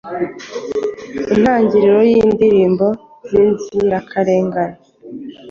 [1.33, 2.87] Intangiriro Yindirimbo
[3.29, 4.77] Zinzirakarengane